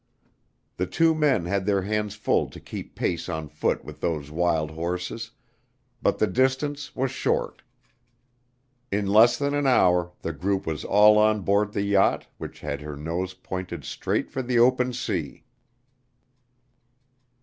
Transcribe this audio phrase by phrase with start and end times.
[0.77, 4.71] The two men had their hands full to keep pace on foot with those wild
[4.71, 5.29] horses,
[6.01, 7.61] but the distance was short.
[8.91, 12.81] In less than an hour the group was all on board the yacht which had
[12.81, 15.43] her nose pointed straight for the open sea.